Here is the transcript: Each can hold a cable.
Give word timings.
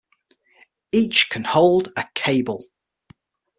Each 0.91 1.29
can 1.29 1.43
hold 1.43 1.93
a 1.95 2.05
cable. 2.15 2.63